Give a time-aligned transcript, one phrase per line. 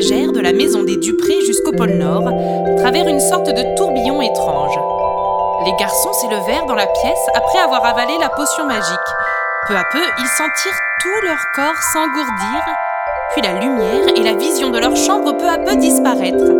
[0.00, 4.78] de la maison des Duprés jusqu'au pôle Nord, à travers une sorte de tourbillon étrange.
[5.66, 8.98] Les garçons s'élevèrent dans la pièce après avoir avalé la potion magique.
[9.68, 12.64] Peu à peu, ils sentirent tout leur corps s'engourdir,
[13.32, 16.50] puis la lumière et la vision de leur chambre peu à peu disparaître.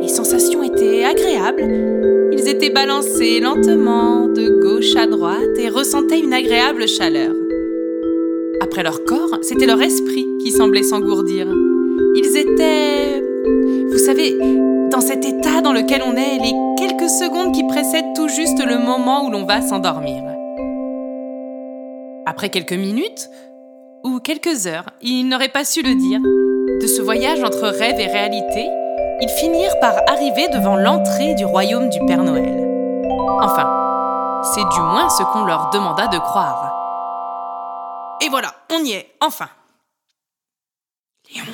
[0.00, 2.32] Les sensations étaient agréables.
[2.32, 7.32] Ils étaient balancés lentement de gauche à droite et ressentaient une agréable chaleur.
[8.62, 11.46] Après leur corps, c'était leur esprit qui semblait s'engourdir.
[12.36, 13.22] Ils étaient...
[13.90, 14.36] Vous savez,
[14.90, 18.78] dans cet état dans lequel on est les quelques secondes qui précèdent tout juste le
[18.78, 20.22] moment où l'on va s'endormir.
[22.26, 23.30] Après quelques minutes,
[24.04, 28.06] ou quelques heures, ils n'auraient pas su le dire, de ce voyage entre rêve et
[28.06, 28.68] réalité,
[29.22, 32.68] ils finirent par arriver devant l'entrée du royaume du Père Noël.
[33.40, 36.70] Enfin, c'est du moins ce qu'on leur demanda de croire.
[38.20, 39.48] Et voilà, on y est, enfin.
[41.34, 41.46] Léon,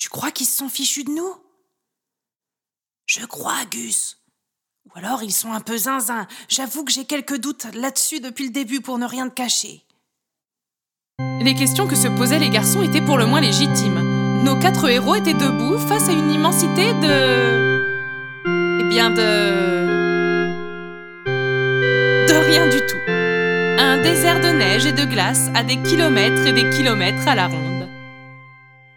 [0.00, 1.34] tu crois qu'ils se sont fichus de nous?
[3.06, 4.16] Je crois, Gus.
[4.86, 6.26] Ou alors ils sont un peu zinzin.
[6.48, 9.84] J'avoue que j'ai quelques doutes là-dessus depuis le début pour ne rien te cacher.
[11.40, 14.42] Les questions que se posaient les garçons étaient pour le moins légitimes.
[14.42, 18.80] Nos quatre héros étaient debout face à une immensité de.
[18.80, 19.16] Eh bien, de.
[22.26, 23.10] de rien du tout
[23.80, 27.48] un désert de neige et de glace à des kilomètres et des kilomètres à la
[27.48, 27.88] ronde.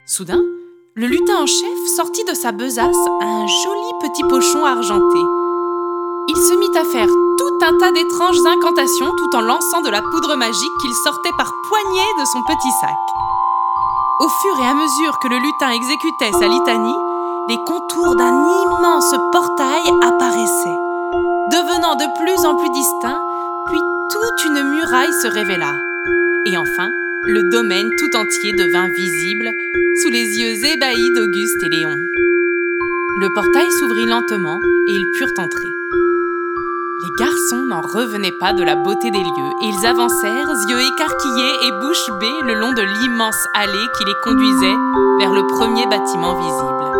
[0.06, 0.42] Soudain,
[0.96, 5.18] le lutin en chef sortit de sa besace un joli petit pochon argenté.
[6.28, 10.04] Il se mit à faire tout un tas d'étranges incantations tout en lançant de la
[10.04, 12.94] poudre magique qu'il sortait par poignées de son petit sac.
[14.20, 17.00] Au fur et à mesure que le lutin exécutait sa litanie,
[17.50, 20.80] les contours d'un immense portail apparaissaient,
[21.52, 23.22] devenant de plus en plus distincts
[23.66, 23.80] puis
[24.12, 25.74] toute une muraille se révéla.
[26.46, 26.90] Et enfin,
[27.26, 29.50] le domaine tout entier devint visible
[30.02, 31.96] sous les yeux ébahis d'Auguste et Léon.
[33.22, 35.70] Le portail s'ouvrit lentement et ils purent entrer.
[37.04, 41.54] Les garçons n'en revenaient pas de la beauté des lieux et ils avancèrent, yeux écarquillés
[41.68, 44.78] et bouche bée, le long de l'immense allée qui les conduisait
[45.20, 46.92] vers le premier bâtiment visible.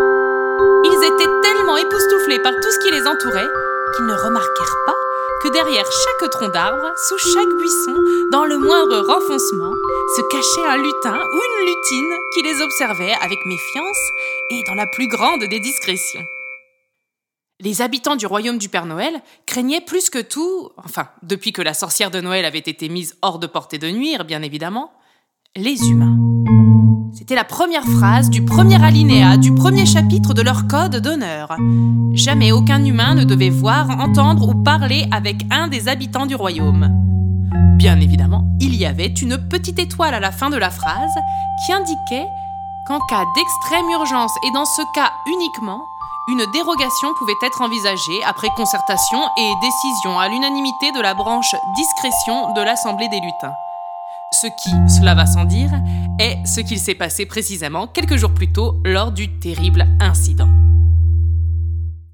[0.86, 3.52] Ils étaient tellement époustouflés par tout ce qui les entourait
[3.96, 4.96] qu'ils ne remarquèrent pas
[5.44, 7.96] que derrière chaque tronc d'arbre, sous chaque buisson,
[8.32, 9.74] dans le moindre renfoncement,
[10.16, 14.10] se cachait un lutin ou une lutine qui les observait avec méfiance
[14.52, 16.24] et dans la plus grande des discrétions.
[17.60, 21.74] Les habitants du royaume du Père Noël craignaient plus que tout, enfin, depuis que la
[21.74, 24.94] sorcière de Noël avait été mise hors de portée de nuire, bien évidemment,
[25.58, 26.18] les humains.
[27.16, 31.56] C'était la première phrase du premier alinéa du premier chapitre de leur code d'honneur.
[32.14, 36.90] Jamais aucun humain ne devait voir, entendre ou parler avec un des habitants du royaume.
[37.78, 41.14] Bien évidemment, il y avait une petite étoile à la fin de la phrase
[41.66, 42.26] qui indiquait
[42.88, 45.82] qu'en cas d'extrême urgence et dans ce cas uniquement,
[46.30, 52.54] une dérogation pouvait être envisagée après concertation et décision à l'unanimité de la branche discrétion
[52.54, 53.54] de l'Assemblée des lutins.
[54.34, 55.70] Ce qui, cela va sans dire,
[56.20, 60.50] est ce qu'il s'est passé précisément quelques jours plus tôt lors du terrible incident.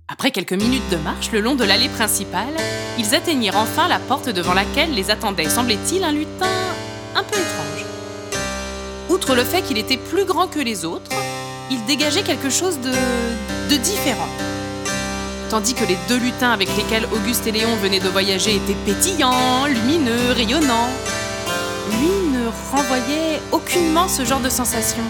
[0.07, 2.55] Après quelques minutes de marche le long de l'allée principale,
[2.97, 6.47] ils atteignirent enfin la porte devant laquelle les attendait, semblait-il, un lutin
[7.15, 7.85] un peu étrange.
[9.09, 11.11] Outre le fait qu'il était plus grand que les autres,
[11.69, 14.29] il dégageait quelque chose de, de différent.
[15.49, 19.65] Tandis que les deux lutins avec lesquels Auguste et Léon venaient de voyager étaient pétillants,
[19.65, 20.89] lumineux, rayonnants,
[22.71, 25.03] renvoyait aucunement ce genre de sensation.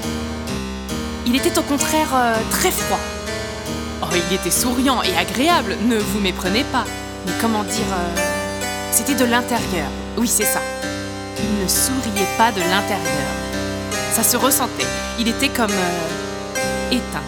[1.25, 2.99] Il était au contraire euh, très froid.
[4.01, 6.85] Oh, il était souriant et agréable, ne vous méprenez pas.
[7.25, 8.21] Mais comment dire euh,
[8.91, 9.87] C'était de l'intérieur.
[10.17, 10.61] Oui, c'est ça.
[11.37, 13.29] Il ne souriait pas de l'intérieur.
[14.13, 14.87] Ça se ressentait.
[15.19, 17.23] Il était comme euh, éteint.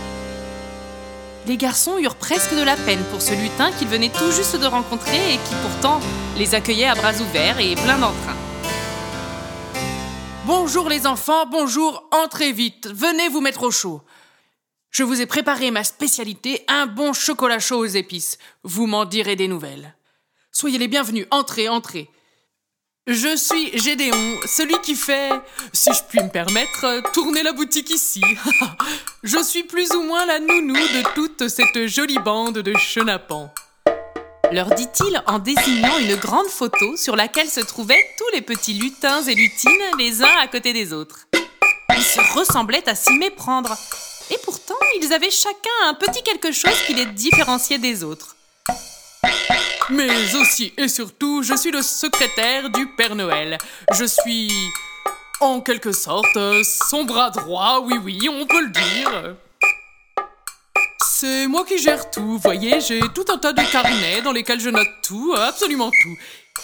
[1.48, 4.66] Les garçons eurent presque de la peine pour ce lutin qu'ils venaient tout juste de
[4.66, 6.00] rencontrer et qui pourtant
[6.38, 8.36] les accueillait à bras ouverts et plein d'entrain.
[10.46, 14.02] Bonjour les enfants, bonjour, entrez vite, venez vous mettre au chaud.
[14.90, 18.40] Je vous ai préparé ma spécialité, un bon chocolat chaud aux épices.
[18.64, 19.96] Vous m'en direz des nouvelles.
[20.52, 22.10] Soyez les bienvenus, entrez, entrez.
[23.06, 25.30] Je suis Gédéon, celui qui fait,
[25.74, 28.22] si je puis me permettre, tourner la boutique ici.
[29.24, 33.54] Je suis plus ou moins la nounou de toute cette jolie bande de chenapans.
[34.52, 39.22] Leur dit-il en désignant une grande photo sur laquelle se trouvaient tous les petits lutins
[39.24, 41.26] et lutines les uns à côté des autres.
[41.96, 43.78] Ils se ressemblaient à s'y méprendre.
[44.30, 48.36] Et pourtant, ils avaient chacun un petit quelque chose qui les différenciait des autres.
[49.90, 53.58] Mais aussi et surtout, je suis le secrétaire du Père Noël.
[53.94, 54.52] Je suis,
[55.40, 56.38] en quelque sorte,
[56.90, 59.36] son bras droit, oui oui, on peut le dire.
[61.22, 64.72] C'est moi qui gère tout, voyez, j'ai tout un tas de carnets dans lesquels je
[64.72, 66.18] note tout, absolument tout.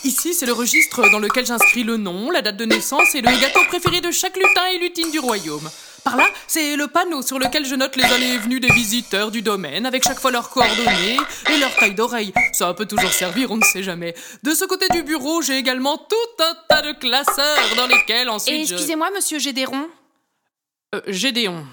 [0.03, 3.29] Ici, c'est le registre dans lequel j'inscris le nom, la date de naissance et le
[3.39, 5.69] gâteau préféré de chaque lutin et lutine du royaume.
[6.03, 9.29] Par là, c'est le panneau sur lequel je note les allées et venues des visiteurs
[9.29, 11.19] du domaine, avec chaque fois leurs coordonnées
[11.53, 12.33] et leur taille d'oreille.
[12.51, 14.15] Ça peut toujours servir, on ne sait jamais.
[14.41, 18.55] De ce côté du bureau, j'ai également tout un tas de classeurs dans lesquels ensuite
[18.55, 19.87] Et excusez-moi, monsieur Gédéon?
[20.95, 21.63] Euh, Gédéon.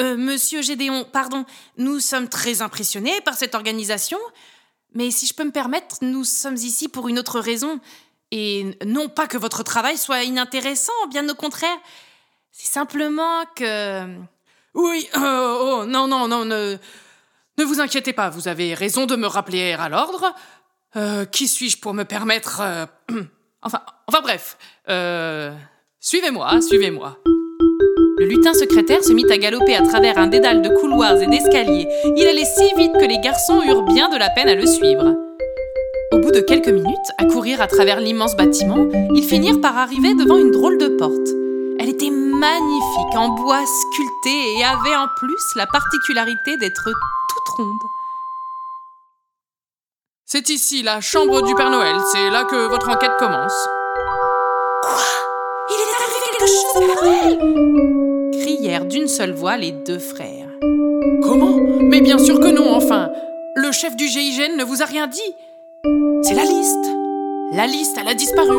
[0.00, 1.44] Euh, monsieur Gédéon, pardon,
[1.76, 4.18] nous sommes très impressionnés par cette organisation,
[4.94, 7.80] mais si je peux me permettre, nous sommes ici pour une autre raison.
[8.30, 11.76] Et non pas que votre travail soit inintéressant, bien au contraire.
[12.50, 14.06] C'est simplement que...
[14.74, 16.78] Oui, euh, oh, non, non, non, ne,
[17.58, 20.34] vous inquiétez pas, vous avez raison de me rappeler à l'ordre.
[20.96, 22.62] Euh, qui suis-je pour me permettre...
[23.62, 24.56] enfin, enfin bref,
[26.00, 27.18] suivez-moi, suivez-moi.
[28.22, 31.88] Le lutin secrétaire se mit à galoper à travers un dédale de couloirs et d'escaliers.
[32.16, 35.16] Il allait si vite que les garçons eurent bien de la peine à le suivre.
[36.12, 40.14] Au bout de quelques minutes, à courir à travers l'immense bâtiment, ils finirent par arriver
[40.14, 41.30] devant une drôle de porte.
[41.80, 47.82] Elle était magnifique, en bois sculpté et avait en plus la particularité d'être toute ronde.
[50.26, 53.66] C'est ici la chambre du Père Noël, c'est là que votre enquête commence.
[58.40, 60.48] Crièrent d'une seule voix les deux frères.
[61.22, 61.56] Comment?
[61.80, 63.10] Mais bien sûr que non, enfin.
[63.54, 65.36] Le chef du GIGN ne vous a rien dit.
[66.22, 66.86] C'est la liste.
[67.52, 68.56] La liste, elle a disparu.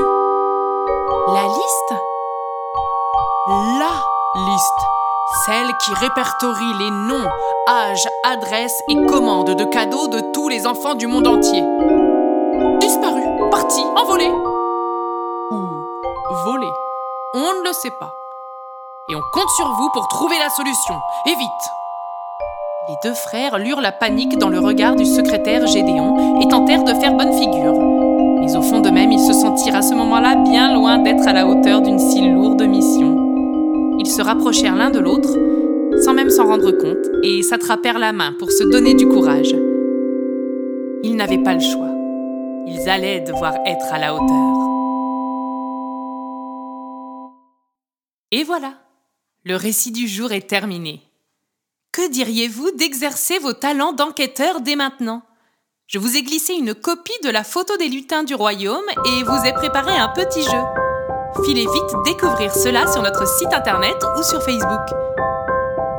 [1.28, 1.94] La liste?
[3.80, 3.90] La
[4.52, 4.82] liste.
[5.46, 7.28] Celle qui répertorie les noms,
[7.68, 11.64] âges, adresses et commandes de cadeaux de tous les enfants du monde entier.
[12.80, 14.30] Disparu, parti, envolé.
[17.86, 18.14] Ne pas.
[19.10, 20.96] Et on compte sur vous pour trouver la solution.
[21.26, 21.70] Et vite
[22.88, 26.94] Les deux frères lurent la panique dans le regard du secrétaire Gédéon et tentèrent de
[26.94, 27.74] faire bonne figure.
[28.40, 31.48] Mais au fond d'eux-mêmes, ils se sentirent à ce moment-là bien loin d'être à la
[31.48, 33.98] hauteur d'une si lourde mission.
[34.00, 35.36] Ils se rapprochèrent l'un de l'autre,
[36.04, 39.56] sans même s'en rendre compte, et s'attrapèrent la main pour se donner du courage.
[41.04, 41.92] Ils n'avaient pas le choix.
[42.68, 44.73] Ils allaient devoir être à la hauteur.
[48.36, 48.74] Et voilà,
[49.44, 51.04] le récit du jour est terminé.
[51.92, 55.22] Que diriez-vous d'exercer vos talents d'enquêteur dès maintenant?
[55.86, 59.46] Je vous ai glissé une copie de la photo des lutins du royaume et vous
[59.46, 61.44] ai préparé un petit jeu.
[61.46, 64.90] Filez vite découvrir cela sur notre site internet ou sur Facebook.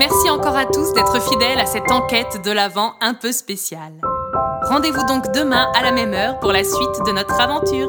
[0.00, 4.00] Merci encore à tous d'être fidèles à cette enquête de l'Avent un peu spéciale.
[4.64, 7.86] Rendez-vous donc demain à la même heure pour la suite de notre aventure.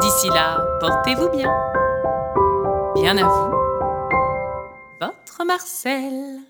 [0.00, 1.54] D'ici là, portez-vous bien.
[3.04, 3.50] Bien à vous.
[4.98, 6.40] Votre Marcel.